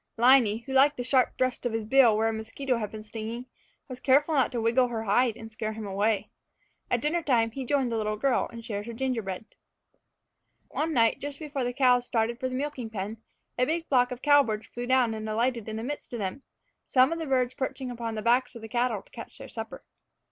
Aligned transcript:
Liney, 0.17 0.63
who 0.63 0.73
liked 0.73 0.97
the 0.97 1.03
sharp 1.03 1.37
thrust 1.37 1.63
of 1.63 1.73
his 1.73 1.85
bill 1.85 2.17
where 2.17 2.27
a 2.27 2.33
mosquito 2.33 2.79
had 2.79 2.89
been 2.89 3.03
stinging, 3.03 3.45
was 3.87 3.99
careful 3.99 4.33
not 4.33 4.51
to 4.51 4.59
wiggle 4.59 4.87
her 4.87 5.03
hide 5.03 5.37
and 5.37 5.51
scare 5.51 5.73
him 5.73 5.85
away. 5.85 6.31
At 6.89 7.01
dinner 7.01 7.21
time 7.21 7.51
he 7.51 7.65
joined 7.65 7.91
the 7.91 7.97
little 7.97 8.17
girl 8.17 8.49
and 8.51 8.65
shared 8.65 8.87
her 8.87 8.93
gingerbread. 8.93 9.45
One 10.69 10.91
night, 10.91 11.19
just 11.19 11.37
before 11.37 11.63
the 11.63 11.71
cows 11.71 12.03
started 12.07 12.39
for 12.39 12.49
the 12.49 12.55
milking 12.55 12.89
pen, 12.89 13.17
a 13.59 13.65
big 13.67 13.85
flock 13.89 14.09
of 14.11 14.23
cowbirds 14.23 14.65
flew 14.65 14.87
down 14.87 15.13
and 15.13 15.29
alighted 15.29 15.69
in 15.69 15.75
the 15.75 15.83
midst 15.83 16.11
of 16.13 16.17
them, 16.17 16.41
some 16.87 17.11
of 17.13 17.19
the 17.19 17.27
birds 17.27 17.53
perching 17.53 17.91
upon 17.91 18.15
the 18.15 18.23
backs 18.23 18.55
of 18.55 18.63
the 18.63 18.67
cattle 18.67 19.03
to 19.03 19.11
catch 19.11 19.37
their 19.37 19.47
supper. 19.47 19.83